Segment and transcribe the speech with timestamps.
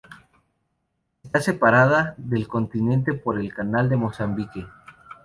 [1.23, 4.65] Está separada del continente por el canal de Mozambique.